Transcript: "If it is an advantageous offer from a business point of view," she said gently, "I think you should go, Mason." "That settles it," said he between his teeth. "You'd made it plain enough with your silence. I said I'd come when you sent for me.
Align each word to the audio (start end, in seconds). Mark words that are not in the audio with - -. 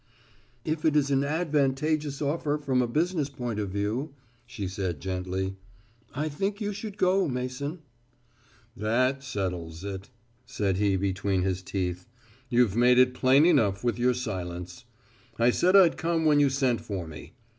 "If 0.65 0.83
it 0.83 0.95
is 0.95 1.11
an 1.11 1.23
advantageous 1.23 2.23
offer 2.23 2.57
from 2.57 2.81
a 2.81 2.87
business 2.87 3.29
point 3.29 3.59
of 3.59 3.69
view," 3.69 4.15
she 4.47 4.67
said 4.67 4.99
gently, 4.99 5.57
"I 6.15 6.27
think 6.27 6.59
you 6.59 6.73
should 6.73 6.97
go, 6.97 7.27
Mason." 7.27 7.83
"That 8.75 9.23
settles 9.23 9.83
it," 9.83 10.09
said 10.43 10.77
he 10.77 10.95
between 10.95 11.43
his 11.43 11.61
teeth. 11.61 12.07
"You'd 12.49 12.75
made 12.75 12.97
it 12.97 13.13
plain 13.13 13.45
enough 13.45 13.83
with 13.83 13.99
your 13.99 14.15
silence. 14.15 14.85
I 15.37 15.51
said 15.51 15.75
I'd 15.75 15.97
come 15.97 16.25
when 16.25 16.39
you 16.39 16.49
sent 16.49 16.81
for 16.81 17.05
me. 17.05 17.33